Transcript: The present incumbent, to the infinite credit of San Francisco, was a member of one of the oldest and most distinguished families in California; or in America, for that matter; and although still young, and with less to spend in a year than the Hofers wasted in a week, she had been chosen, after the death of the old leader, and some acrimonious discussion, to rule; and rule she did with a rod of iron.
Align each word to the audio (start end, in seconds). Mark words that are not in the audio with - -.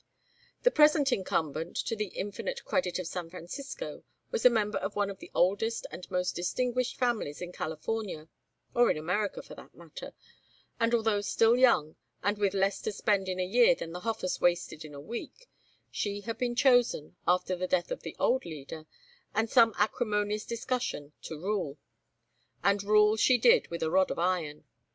The 0.63 0.71
present 0.71 1.11
incumbent, 1.11 1.75
to 1.85 1.95
the 1.95 2.07
infinite 2.07 2.65
credit 2.65 2.97
of 2.97 3.05
San 3.05 3.29
Francisco, 3.29 4.03
was 4.31 4.43
a 4.43 4.49
member 4.49 4.79
of 4.79 4.95
one 4.95 5.11
of 5.11 5.19
the 5.19 5.29
oldest 5.35 5.85
and 5.91 6.09
most 6.09 6.35
distinguished 6.35 6.95
families 6.97 7.39
in 7.39 7.51
California; 7.51 8.27
or 8.73 8.89
in 8.89 8.97
America, 8.97 9.43
for 9.43 9.53
that 9.53 9.75
matter; 9.75 10.15
and 10.79 10.95
although 10.95 11.21
still 11.21 11.55
young, 11.55 11.97
and 12.23 12.39
with 12.39 12.55
less 12.55 12.81
to 12.81 12.91
spend 12.91 13.29
in 13.29 13.39
a 13.39 13.45
year 13.45 13.75
than 13.75 13.91
the 13.91 13.99
Hofers 13.99 14.41
wasted 14.41 14.83
in 14.83 14.95
a 14.95 14.99
week, 14.99 15.47
she 15.91 16.21
had 16.21 16.39
been 16.39 16.55
chosen, 16.55 17.15
after 17.27 17.55
the 17.55 17.67
death 17.67 17.91
of 17.91 18.01
the 18.01 18.15
old 18.17 18.43
leader, 18.43 18.87
and 19.35 19.51
some 19.51 19.71
acrimonious 19.77 20.47
discussion, 20.47 21.13
to 21.21 21.39
rule; 21.39 21.77
and 22.63 22.81
rule 22.83 23.15
she 23.17 23.37
did 23.37 23.67
with 23.67 23.83
a 23.83 23.91
rod 23.91 24.09
of 24.09 24.17
iron. 24.17 24.63